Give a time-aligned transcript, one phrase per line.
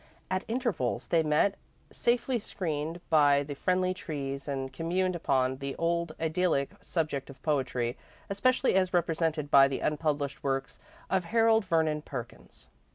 [0.31, 1.59] At intervals, they met,
[1.91, 7.99] safely screened by the friendly trees, and communed upon the old, idyllic subject of poetry,
[8.27, 10.79] especially as represented by the unpublished works
[11.11, 12.67] of Harold Vernon Perkins.